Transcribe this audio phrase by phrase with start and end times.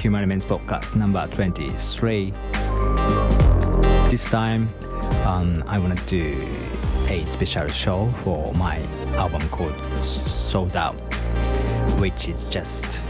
[0.00, 2.30] Human Elements Podcast number 23.
[4.08, 4.66] This time,
[5.26, 6.48] um, I want to do
[7.10, 8.78] a special show for my
[9.16, 10.94] album called Souled Out,
[12.00, 13.04] which is just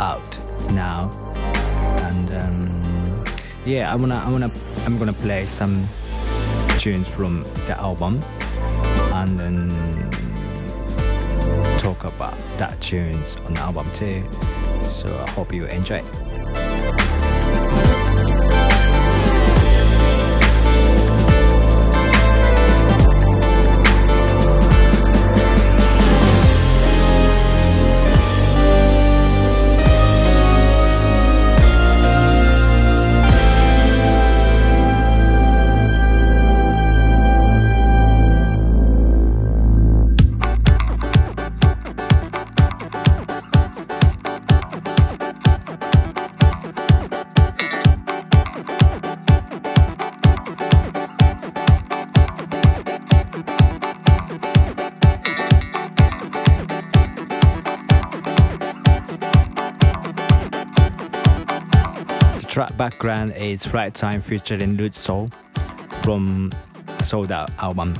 [0.00, 0.40] out
[0.72, 1.10] now.
[2.04, 3.24] And um,
[3.66, 4.50] yeah, I wanna, I wanna,
[4.86, 5.86] I'm gonna play some
[6.78, 8.24] tunes from the album,
[9.12, 9.68] and then
[11.78, 14.26] talk about that tunes on the album too.
[14.80, 16.02] So I hope you enjoy.
[62.98, 65.30] Background is Flight Time featuring Lutso
[66.02, 66.52] from
[67.00, 67.94] Souled Out album.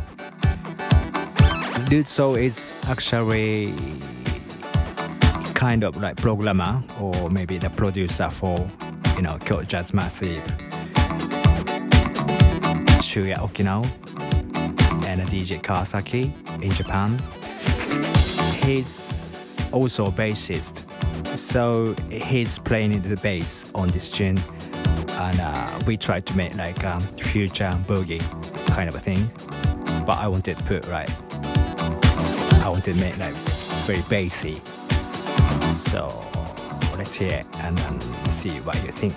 [1.87, 3.73] Lutso is actually
[5.55, 8.69] kind of like programmer or maybe the producer for
[9.15, 10.43] you know Kyoto Jazz Massive,
[12.99, 13.85] Shuya Okino,
[15.07, 17.17] and DJ Kawasaki in Japan.
[18.65, 20.83] He's also a bassist
[21.37, 24.37] so he's playing the bass on this tune
[25.19, 28.23] and uh, we tried to make like a future boogie
[28.69, 29.31] kind of a thing
[30.07, 31.11] but i wanted to put right
[32.65, 33.35] i wanted to make like
[33.89, 34.61] very bassy.
[35.73, 36.09] So
[36.99, 39.17] let's hear and, see what you think.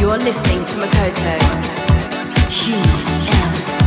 [0.00, 1.34] You're listening to makoto.
[2.50, 3.77] Huge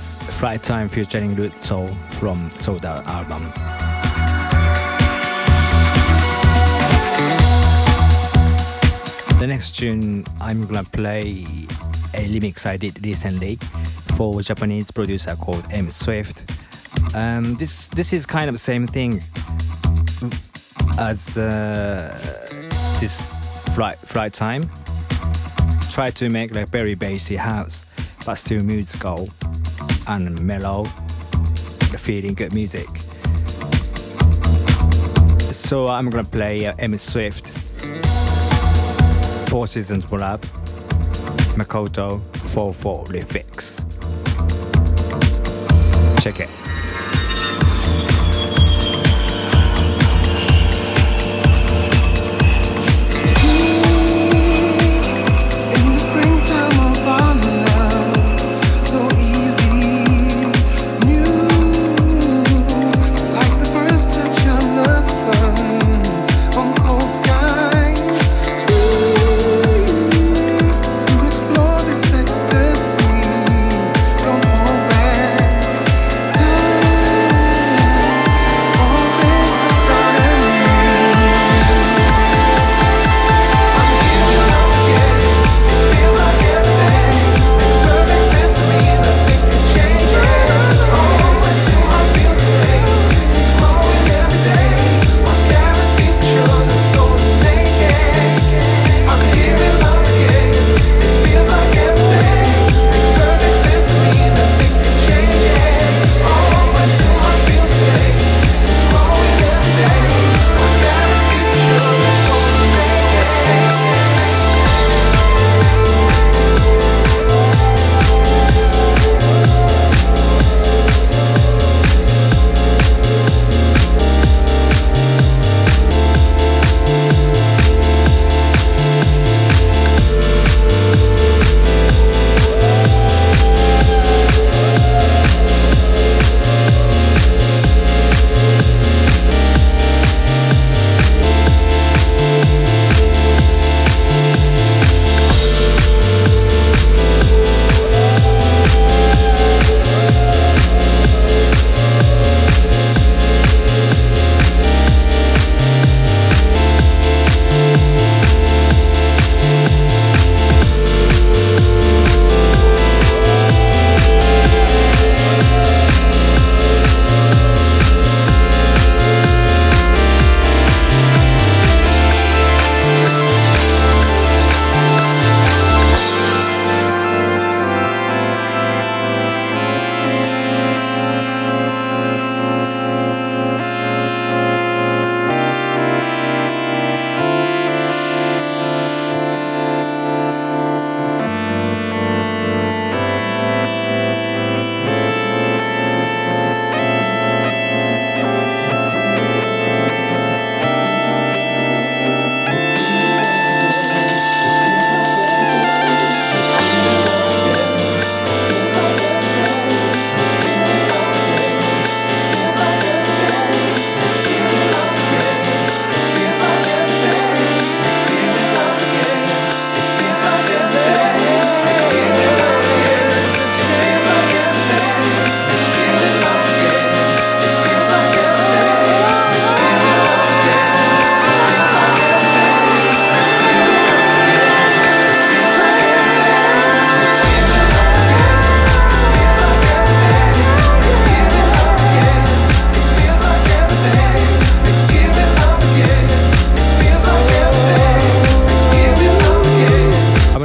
[0.00, 1.88] was Flight Time featuring Soul
[2.18, 2.50] from
[2.84, 3.42] Out album.
[9.38, 11.44] The next tune I'm gonna play
[12.14, 13.56] a remix I did recently
[14.16, 16.50] for a Japanese producer called M Swift.
[17.14, 19.22] Um, this this is kind of the same thing
[20.98, 22.18] as uh,
[23.00, 23.38] this
[23.74, 24.70] flight flight time.
[25.90, 27.84] Try to make like very bassy house,
[28.24, 29.28] but still musical
[30.06, 30.84] and mellow,
[31.98, 32.88] feeling good music.
[35.52, 37.50] So I'm gonna play uh, M Swift,
[39.48, 40.40] Four Seasons Lab,
[41.56, 43.84] Makoto 44 Refix.
[46.22, 46.69] Check it.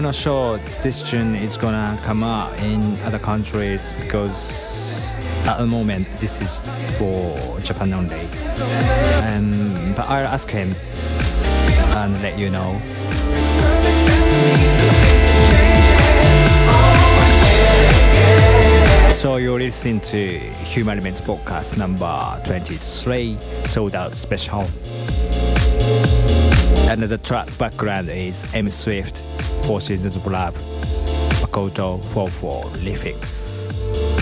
[0.05, 6.59] This tune is gonna come out in other countries because at the moment this is
[7.00, 8.27] for Japan only.
[9.25, 10.75] Um, but I'll ask him
[11.95, 12.79] and let you know.
[19.15, 24.69] So you're listening to Human Elements Podcast number 23, Souled Out Special.
[26.88, 29.24] And the track background is M Swift,
[29.65, 30.53] Four Seasons of Love.
[31.41, 34.14] Makoto 44 Refix.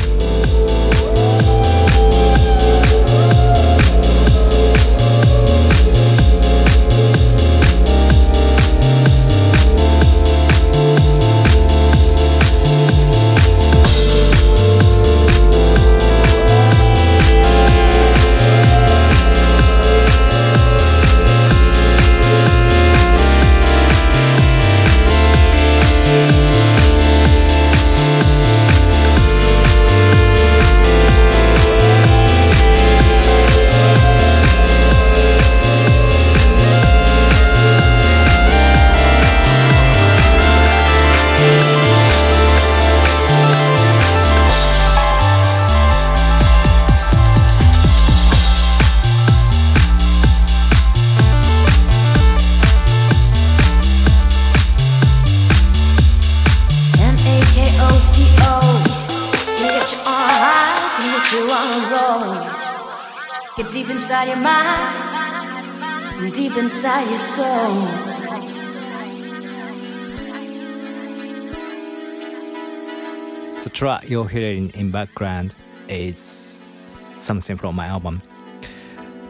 [73.83, 75.55] Track you're hearing in background
[75.89, 78.21] is something from my album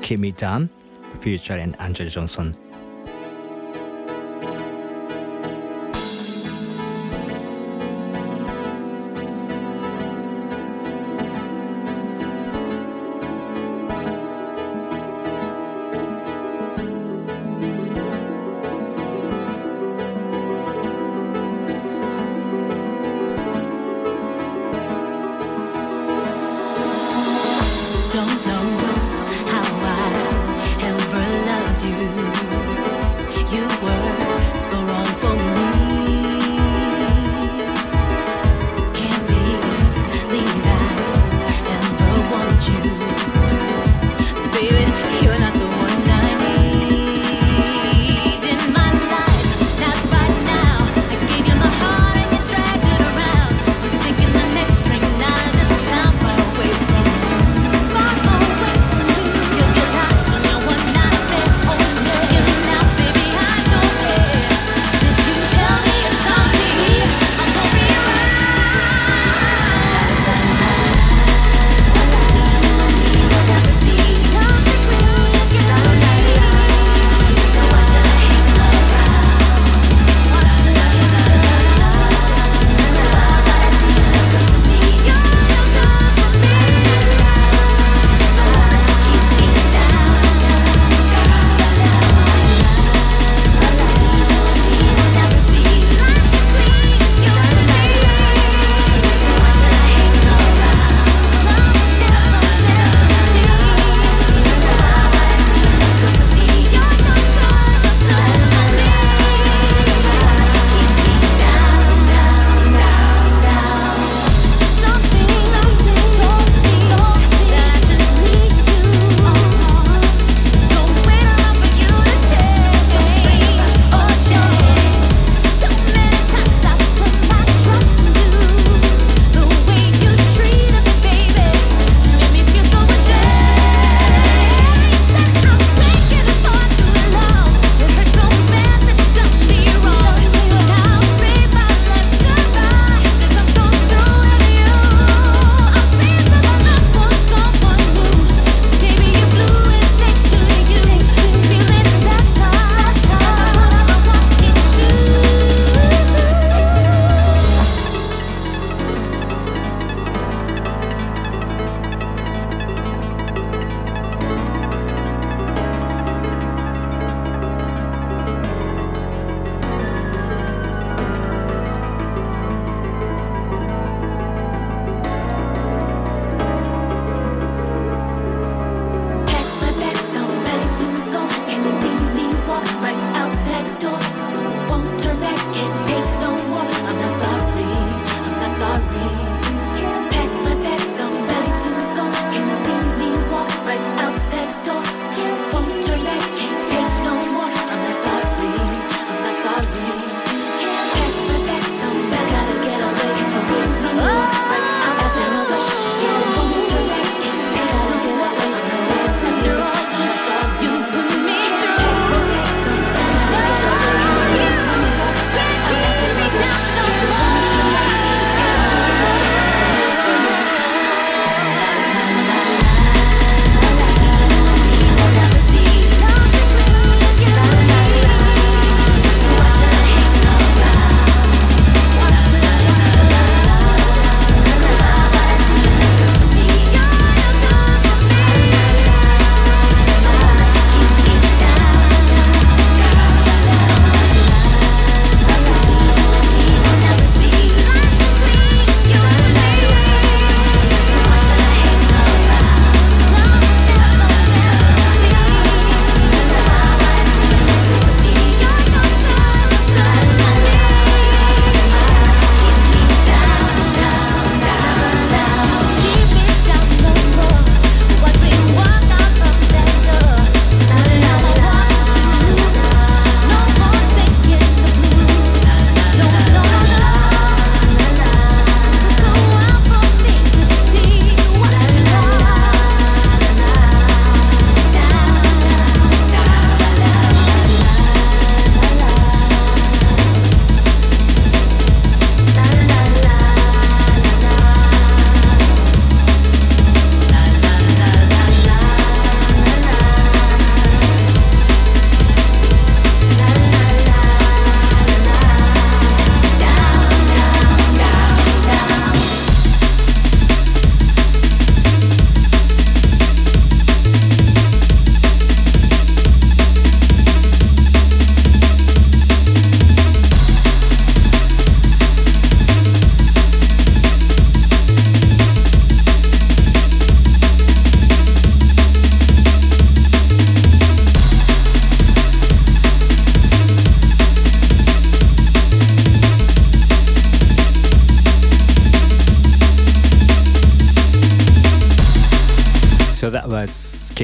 [0.03, 0.69] Keep Me Down
[1.22, 2.53] featuring Angela Johnson.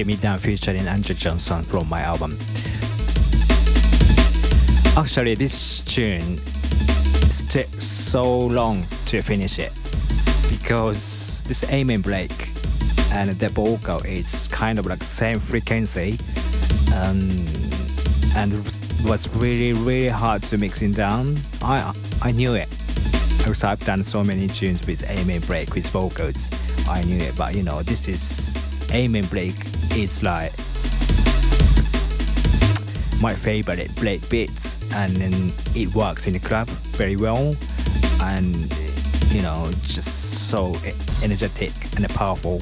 [0.05, 2.37] Me Down featuring Andrew Johnson from my album.
[4.97, 6.37] Actually, this tune
[7.49, 9.71] took so long to finish it
[10.49, 12.31] because this amen break
[13.13, 16.17] and the vocal is kind of like same frequency
[16.95, 17.29] um,
[18.35, 18.53] and
[19.05, 21.37] was really really hard to mixing down.
[21.61, 22.69] I I knew it
[23.37, 26.49] because I've done so many tunes with amen break with vocals.
[26.87, 29.55] I knew it, but you know this is amen break
[29.95, 30.51] is like
[33.21, 37.53] my favorite break beats and then it works in the club very well
[38.21, 38.55] and
[39.31, 40.73] you know just so
[41.23, 42.59] energetic and powerful.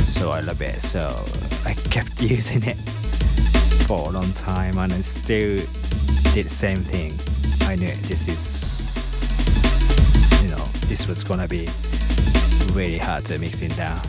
[0.00, 0.80] So I love it.
[0.80, 1.00] So
[1.66, 2.76] I kept using it
[3.86, 5.56] for a long time and I still
[6.34, 7.12] did the same thing.
[7.68, 8.90] I knew this is
[10.42, 11.68] you know this was gonna be
[12.72, 14.00] really hard to mix it down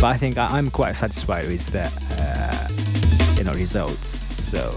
[0.00, 2.68] but I think I'm quite satisfied with the uh,
[3.36, 4.70] you know results so.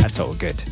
[0.00, 0.71] That's all good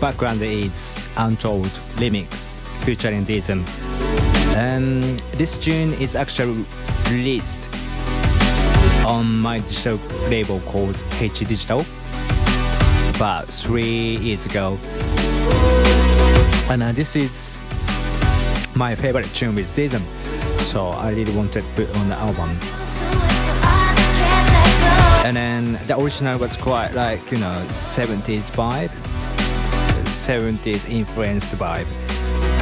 [0.00, 3.66] background is Untold Remix featuring Deeizm.
[4.56, 6.64] Um, this tune is actually
[7.10, 7.68] released
[9.04, 9.98] on my digital
[10.28, 11.84] label called H Digital
[13.16, 14.78] about three years ago.
[16.70, 17.60] And uh, this is
[18.76, 20.02] my favorite tune with Deeizm,
[20.60, 22.50] so I really wanted to put on the album.
[25.26, 28.92] And then the original was quite like, you know, 70s vibe
[30.16, 31.86] 70s influenced vibe.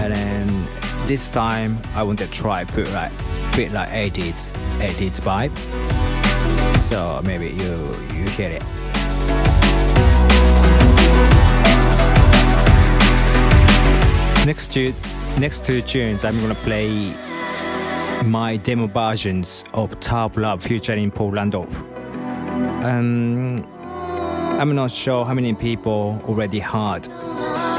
[0.00, 3.12] And then this time I want to try put like
[3.54, 5.52] bit like 80s 80s vibe.
[6.78, 7.74] So maybe you
[8.14, 8.62] you hear it.
[14.44, 14.92] Next two
[15.38, 17.14] next two tunes I'm gonna play
[18.24, 21.82] my demo versions of Tough Love featuring Paul Randolph.
[22.84, 23.56] Um,
[24.58, 27.08] I'm not sure how many people already heard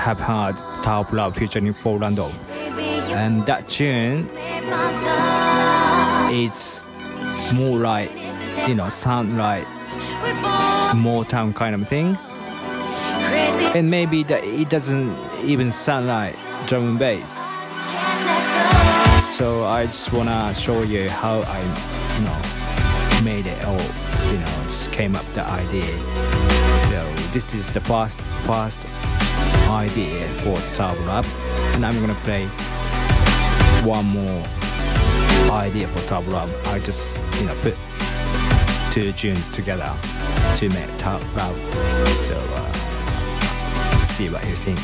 [0.05, 2.03] have heard Tough Love featuring Paul.
[2.03, 4.29] And that tune
[6.31, 6.91] is
[7.51, 8.11] more like,
[8.67, 9.67] you know, sound like
[10.93, 12.15] more Motown kind of thing.
[13.73, 16.35] And maybe that it doesn't even sound like
[16.67, 17.65] drum and bass.
[19.25, 21.61] So I just wanna show you how I,
[22.15, 23.81] you know, made it or
[24.31, 25.97] you know, just came up the idea.
[26.91, 28.85] So this is the first first
[29.69, 30.57] idea for
[31.05, 31.27] Love
[31.75, 32.45] and I'm gonna play
[33.83, 34.43] one more
[35.51, 37.75] idea for Love I just you know put
[38.95, 39.93] two tunes together
[40.55, 41.57] to make love.
[42.15, 44.79] So uh, see what you think.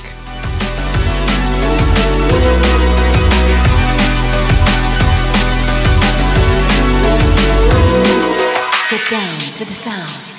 [8.89, 10.30] Get down to the sound.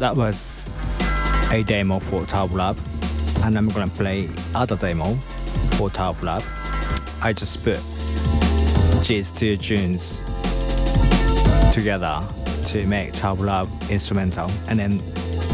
[0.00, 0.66] That was
[1.52, 2.78] a demo for Tough Love,
[3.44, 5.14] and I'm gonna play other demo
[5.76, 6.42] for Tough Love.
[7.22, 7.78] I just put
[9.06, 10.22] these two tunes
[11.74, 12.26] together
[12.68, 15.00] to make Tough Love instrumental, and then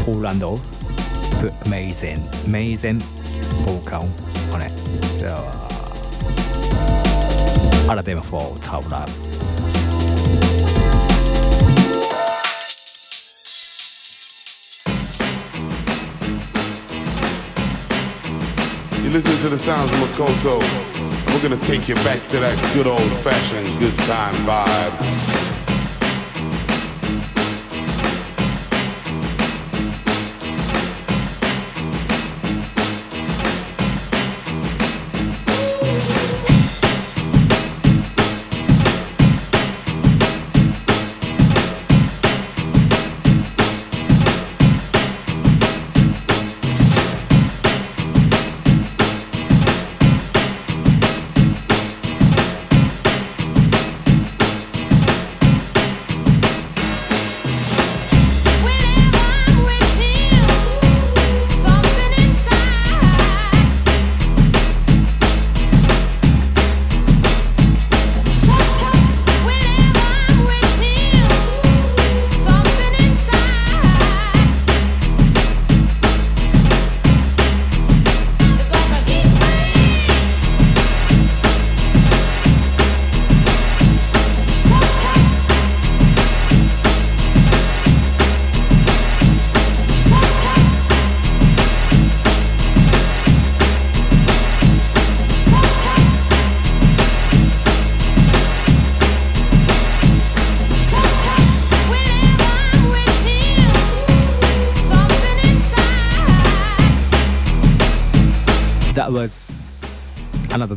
[0.05, 0.61] Paul Randolph
[1.41, 2.99] put amazing, amazing
[3.65, 4.07] vocal
[4.53, 4.71] on it.
[5.03, 5.67] So uh,
[7.91, 9.36] other demo for Tough Love.
[19.07, 20.59] You're listening to the sounds of Makoto.
[21.27, 25.56] We're gonna take you back to that good old fashioned good time vibe.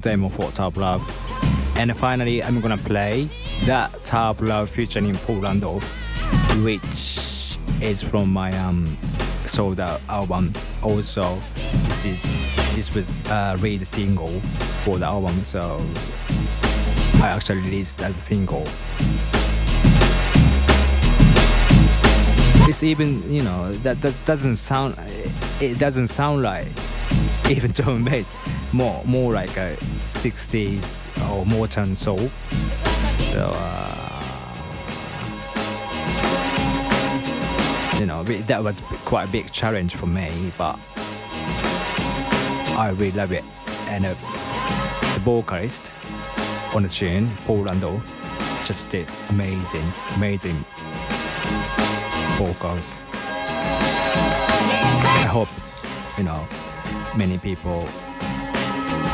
[0.00, 1.02] Demo for Tough Love.
[1.76, 3.28] And finally, I'm gonna play
[3.64, 5.84] that Tough Love featuring Paul Randolph,
[6.62, 8.84] which is from my um,
[9.58, 10.52] out album.
[10.82, 11.38] Also,
[11.84, 12.18] this, is,
[12.74, 14.40] this was a lead single
[14.84, 15.84] for the album, so
[17.22, 18.66] I actually released as a single.
[22.68, 24.94] It's even, you know, that, that doesn't sound,
[25.60, 26.68] it doesn't sound like
[27.50, 28.36] even drum and bass,
[28.72, 32.30] more more like uh, a 60s or more soul.
[33.32, 34.00] So uh,
[37.98, 40.78] you know that was quite a big challenge for me, but
[42.78, 43.44] I really love it.
[43.88, 44.14] And uh,
[45.14, 45.92] the vocalist
[46.74, 48.04] on the tune, Paul Randolph,
[48.64, 49.84] just did amazing,
[50.16, 50.64] amazing
[52.38, 53.00] vocals.
[55.02, 55.48] I hope
[56.16, 56.46] you know
[57.16, 57.86] many people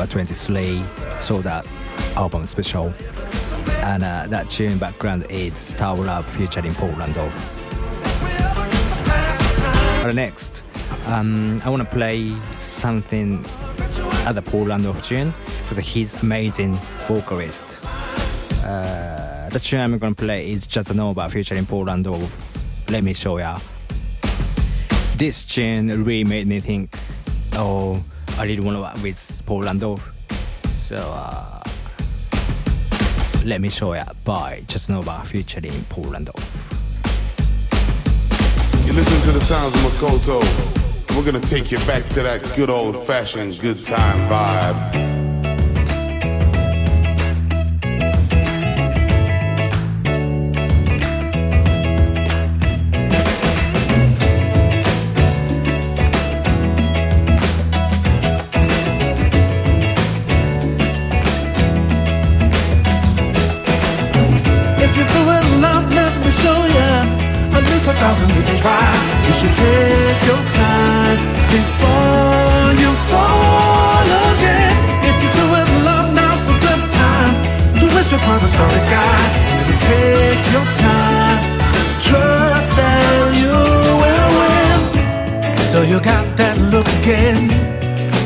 [0.00, 0.82] number 23,
[1.18, 1.66] so that
[2.16, 2.92] album special.
[3.82, 7.34] And uh, that tune background is Tough Love featuring Paul Randolph.
[10.02, 10.64] But next,
[11.06, 13.44] um, I want to play something
[14.26, 16.72] other Paul Randolph tune because he's amazing
[17.06, 17.78] vocalist.
[18.64, 22.88] Uh, the tune I'm gonna play is Jazzanova featuring Paul Randolph.
[22.88, 23.58] Let me show ya.
[25.16, 26.96] This tune really made me think,
[27.52, 28.02] oh,
[28.40, 30.14] I to work with Paul Randolph.
[30.70, 31.62] So uh,
[33.44, 36.48] let me show ya by Jazzanova featuring Paul Randolph.
[38.86, 40.40] You listen to the sounds of Makoto.
[41.14, 44.99] We're gonna take you back to that good old fashioned good time vibe.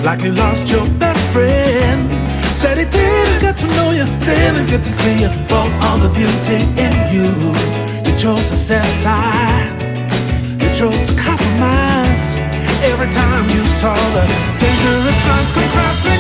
[0.04, 2.02] Like you lost your best friend.
[2.60, 6.10] Said he didn't get to know you, didn't get to see you for all the
[6.12, 7.28] beauty in you.
[8.04, 9.72] You chose to set aside,
[10.60, 12.36] you chose to compromise.
[12.84, 14.24] Every time you saw the
[14.60, 16.13] dangerous signs come crashing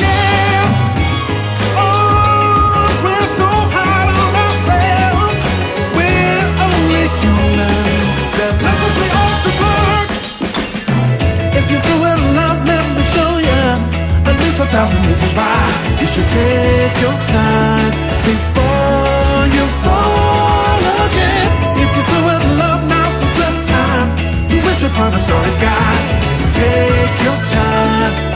[14.74, 17.90] thousand reasons why you should take your time
[18.26, 21.48] before you fall again.
[21.82, 24.08] If you feel in love, now's a good time
[24.48, 25.94] to wish upon a starry sky
[26.26, 28.33] and take your time.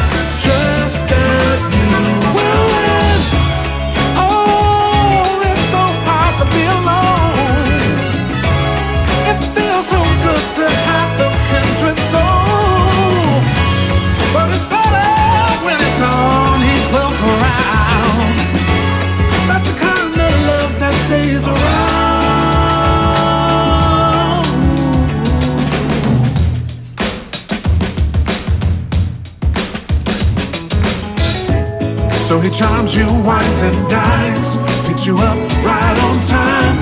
[32.49, 36.77] He charms you, wines and dines, picks you up right on time.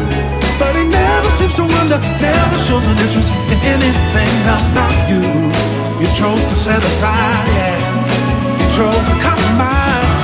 [0.58, 5.22] But he never seems to wonder, never shows an interest in anything about you.
[6.00, 7.78] You chose to set aside, yeah.
[8.60, 10.18] You chose to compromise.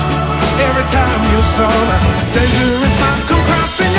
[0.63, 1.99] Every time you saw the
[2.39, 3.92] dangerous signs come crashing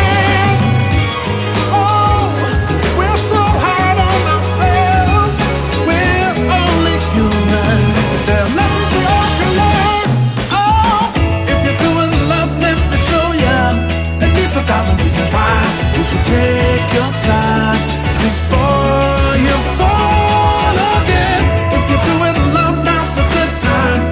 [16.31, 17.81] take your time
[18.25, 21.43] before you fall again.
[21.77, 22.77] If you're doing love,
[23.23, 24.03] a good time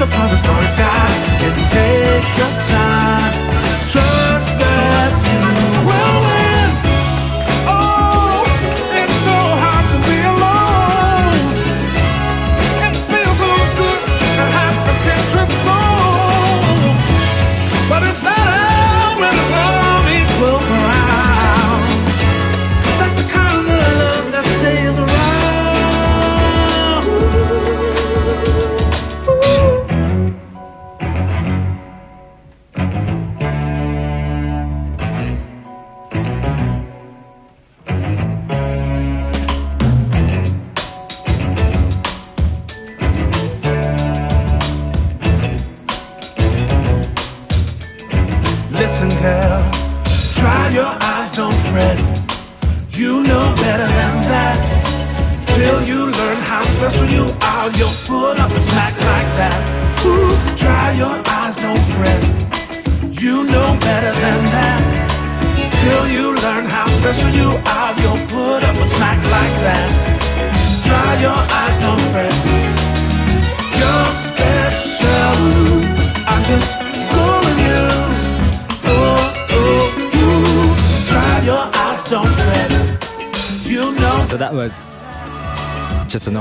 [0.00, 1.08] upon a starry sky
[1.46, 2.93] and take your time.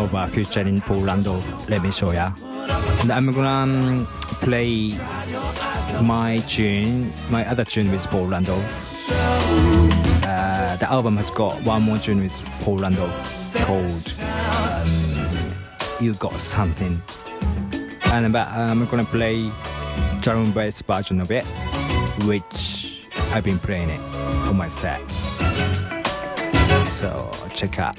[0.08, 1.70] Jazzanova featuring Paul Randolph.
[1.70, 2.32] Let me show ya.
[3.02, 4.06] And I'm gonna
[4.42, 4.96] play
[6.02, 8.34] my tune, my other tune with Paul.
[8.34, 8.40] Uh,
[10.78, 12.80] the album has got one more tune with Paul
[13.66, 15.54] called um,
[16.00, 17.02] "You Got Something,"
[18.06, 19.52] and I'm gonna play
[20.22, 21.46] drum bass version of it,
[22.26, 24.00] which I've been playing it
[24.48, 25.02] on my set.
[26.84, 27.98] So check out.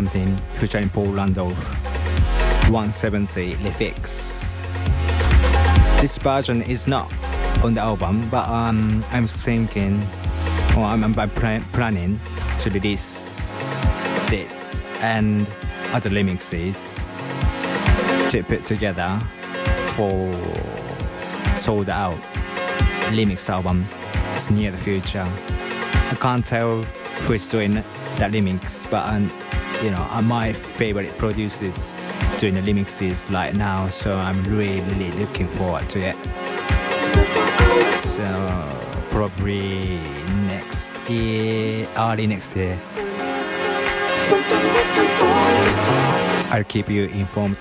[0.00, 1.62] Something featuring Paul Randolph
[2.70, 4.62] 170 Refix.
[6.00, 7.12] This version is not
[7.62, 10.00] on the album, but um, I'm thinking,
[10.74, 12.18] or I'm, I'm plan- planning
[12.60, 13.42] to release
[14.30, 15.42] this and
[15.92, 17.12] other remixes
[18.30, 19.20] to put together
[19.96, 20.32] for
[21.58, 22.16] Souled Out
[23.12, 23.84] remix album.
[24.32, 25.26] It's near the future.
[25.28, 26.84] I can't tell
[27.26, 29.30] who is doing that remix, but um,
[29.82, 31.94] you know, uh, my favorite producers
[32.38, 36.16] doing the remixes right now, so I'm really, really looking forward to it.
[38.00, 38.24] So
[39.10, 40.00] probably
[40.46, 42.80] next year, early next year.
[46.52, 47.56] I'll keep you informed.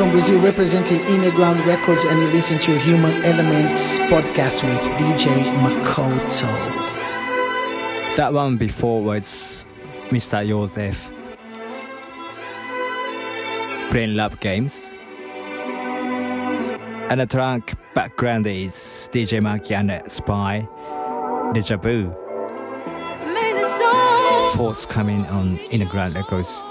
[0.00, 5.28] From Brazil representing Innerground Records, and you listen to Human Elements podcast with DJ
[5.60, 6.48] Makoto.
[8.16, 9.66] That one before was
[10.08, 10.48] Mr.
[10.48, 11.10] Joseph
[13.90, 14.94] playing love games.
[17.10, 18.72] And the track background is
[19.12, 20.66] DJ Marky and Spy
[21.52, 22.04] Deja Vu.
[23.34, 26.64] May the soul Forthcoming on Innerground Records.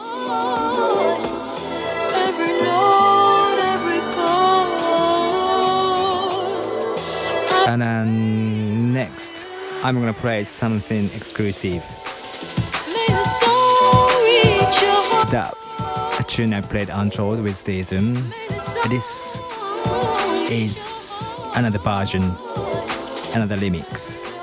[7.70, 9.48] And then next,
[9.84, 11.84] I'm gonna play something exclusive.
[12.88, 15.30] May the soul reach your heart.
[15.30, 15.54] That
[16.20, 18.16] a tune I played on tour with Deeizm.
[18.28, 19.44] May the soul This
[20.50, 22.24] is another version,
[23.36, 24.40] another remix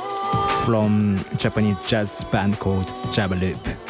[0.65, 3.59] from Japanese jazz band called Jabberloop.
[3.67, 3.86] I've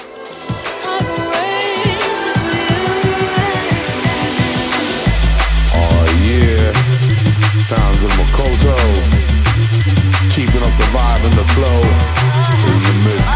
[7.66, 8.76] sounds of Makoto.
[10.30, 11.80] Keeping up the vibe and the flow
[12.70, 13.26] in the mix.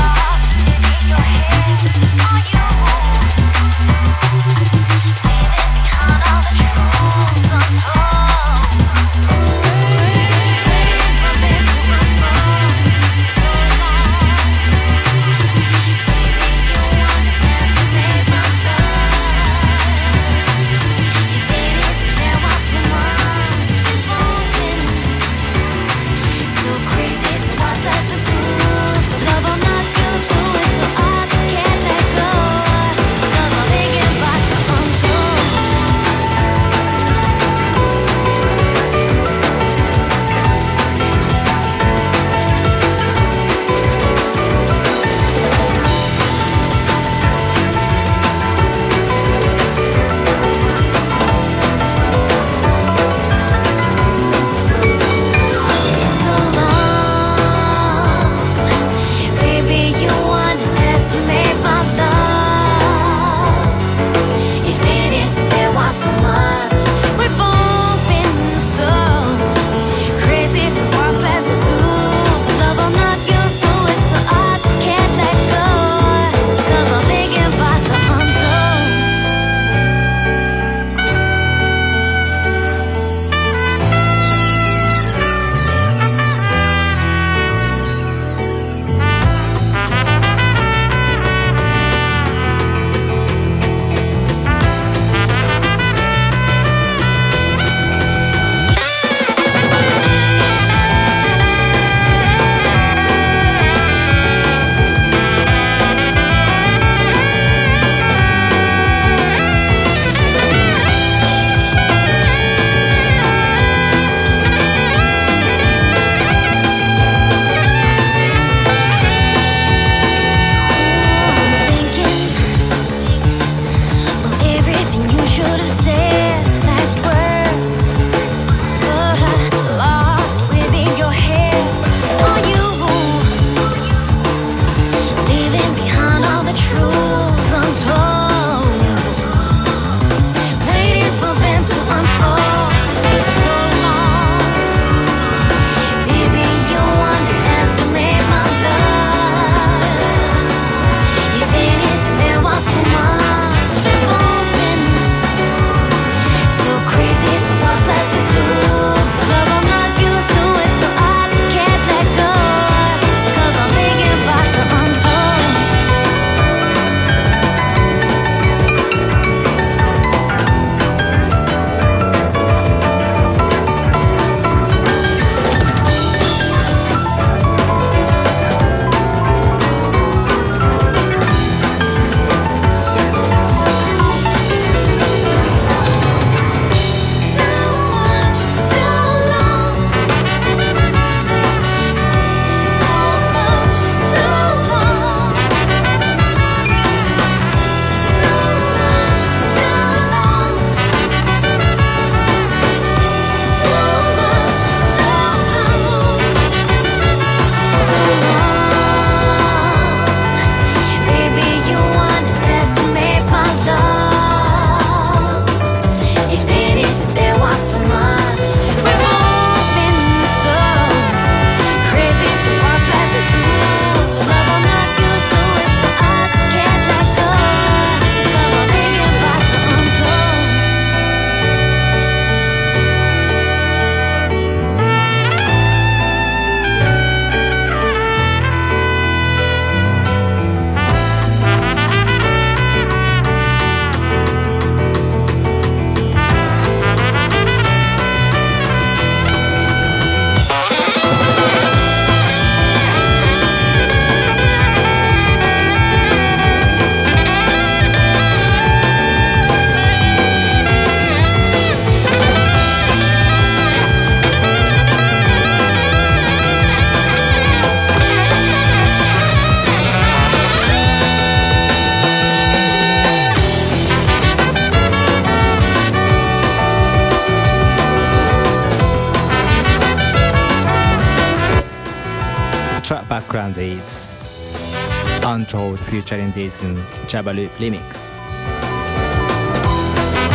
[285.30, 286.74] Untold featuring this um,
[287.06, 288.18] Jabberloop remix.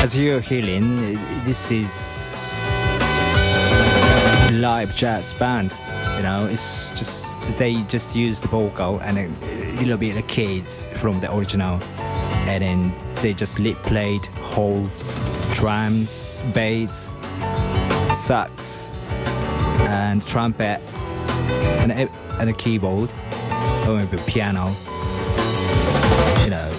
[0.01, 0.95] As you're hearing,
[1.43, 2.33] this is
[4.53, 5.73] live jazz band.
[6.15, 9.27] You know, it's just they just use the vocal and a
[9.81, 11.83] little bit of keys from the original,
[12.47, 14.87] and then they just lip played whole
[15.51, 17.17] drums, bass,
[18.13, 18.91] sax,
[19.89, 20.79] and trumpet,
[21.81, 23.11] and a, and a keyboard,
[23.93, 24.73] maybe piano.
[26.43, 26.69] You know,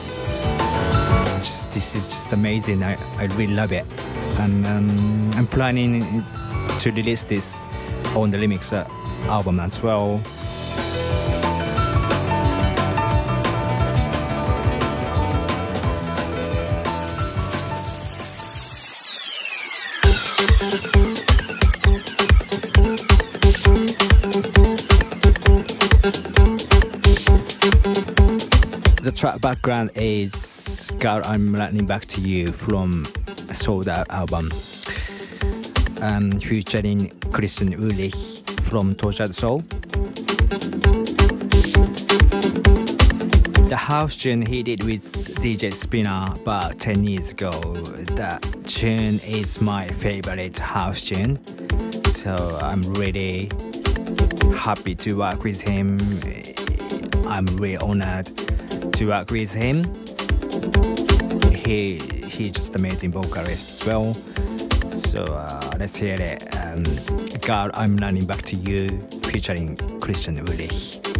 [1.38, 2.82] just this is just amazing.
[2.82, 3.86] I, I really love it,
[4.38, 6.24] and um, I'm planning
[6.78, 7.68] to release this
[8.14, 8.72] on the remix
[9.28, 10.20] album as well.
[29.26, 33.04] Track background is "Girl, I'm Running Back to You" from
[33.52, 34.52] Souled Out album,
[36.00, 39.64] um, featuring Christian Urich from Tortured Soul.
[43.68, 45.02] The house tune he did with
[45.42, 47.50] DJ Spinna about 10 years ago.
[48.14, 51.40] That tune is my favorite house tune.
[52.04, 53.50] So I'm really
[54.54, 55.98] happy to work with him.
[57.26, 58.45] I'm really honored
[58.96, 59.84] to work with him.
[61.54, 64.14] He he's just amazing vocalist as well.
[64.94, 66.42] So uh, let's hear it.
[66.56, 66.82] Um,
[67.40, 68.88] God, I'm running back to you,
[69.24, 71.15] featuring Christian Urich.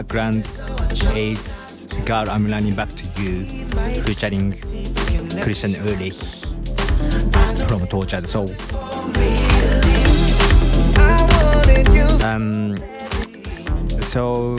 [0.00, 0.48] Background
[1.14, 3.44] is God, I'm running back to you,
[4.00, 4.52] featuring
[5.42, 6.46] Christian Urich
[7.68, 8.48] from Tortured Soul.
[12.24, 12.78] Um,
[14.00, 14.56] so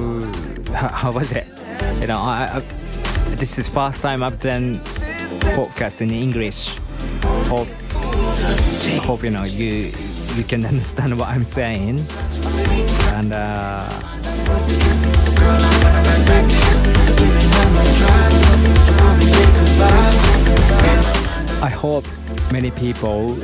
[0.75, 1.47] how, how was it?
[1.99, 2.59] You know, I, I,
[3.33, 4.75] this is first time I've done
[5.55, 6.77] podcast in English.
[7.49, 7.67] Hope,
[9.07, 9.91] hope you know you
[10.35, 11.99] you can understand what I'm saying.
[13.15, 14.90] And uh,
[21.63, 22.05] I hope
[22.51, 23.35] many people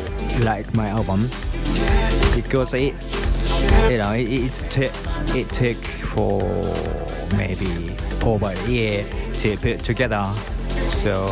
[0.42, 1.30] like my album
[2.36, 2.94] because it,
[3.90, 4.90] you know, it, it's t-
[5.38, 6.42] it took for
[7.36, 10.24] maybe over a year to put together.
[10.88, 11.28] So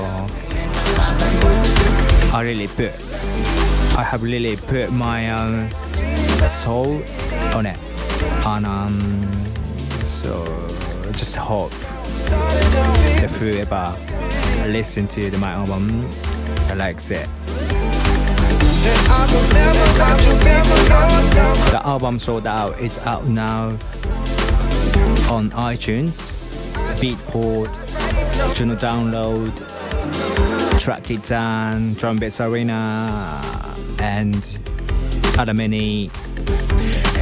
[2.34, 2.91] I really put,
[3.97, 5.70] I have really put my um,
[6.47, 7.01] soul
[7.53, 7.78] on it,
[8.45, 9.35] and um,
[10.26, 11.72] so just hope
[13.24, 13.96] if you ever
[14.68, 16.10] listen to the, my album,
[16.68, 17.30] I like it.
[21.70, 22.80] The album Souled Out.
[22.82, 23.78] It's out now
[25.30, 27.72] on iTunes, Beatport,
[28.56, 29.54] Juno Download,
[30.80, 34.60] Track It Down, Drum Bass Arena, and
[35.38, 36.10] other many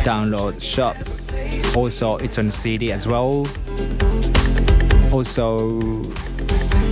[0.05, 1.27] download shops.
[1.75, 3.47] Also, it's on CD as well.
[5.11, 6.01] Also,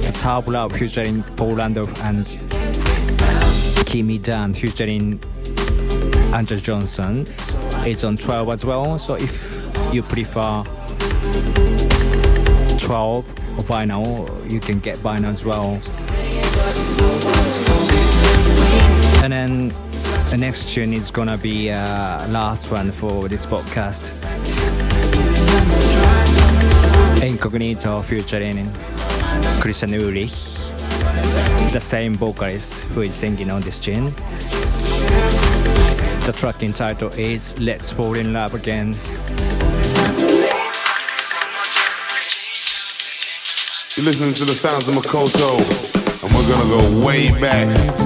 [0.03, 2.25] it's Love featuring Paul Randolph and
[3.85, 5.19] Kimi Dan featuring
[6.33, 7.25] Andrew Johnson.
[7.85, 8.97] It's on 12 as well.
[8.97, 9.33] So if
[9.93, 10.63] you prefer
[12.77, 15.79] 12 or vinyl, you can get vinyl as well.
[19.23, 19.69] And then
[20.29, 24.30] the next tune is gonna be uh, last one for this podcast.
[27.23, 28.71] Incognito featuring
[29.59, 30.71] Christian Urich,
[31.71, 34.13] the same vocalist who is singing on this tune.
[36.25, 38.93] The track title is Let's Fall in Love Again.
[43.97, 45.57] You're listening to the sounds of Makoto,
[46.23, 48.00] and we're gonna go way back.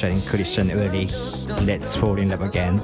[0.00, 1.46] featuring Christian Urich.
[1.66, 2.78] Let's fall in love again.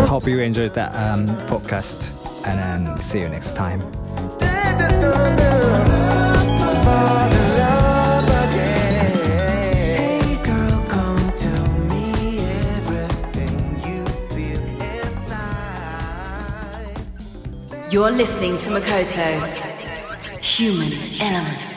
[0.08, 2.14] Hope you enjoyed that um, podcast
[2.48, 3.82] and um, see you next time.
[17.92, 19.46] You're listening to Makoto.
[20.40, 21.71] Human Element.